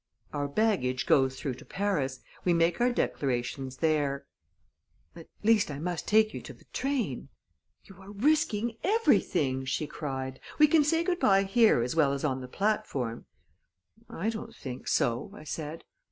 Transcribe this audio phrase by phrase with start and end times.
[0.33, 4.25] "Our baggage goes through to Paris we make our declarations there."
[5.15, 7.29] "At least, I must take you to the train."
[7.83, 10.39] "You are risking everything!" she cried.
[10.57, 13.27] "We can say good by here as well as on the platform."
[14.09, 15.83] "I don't think so," I said.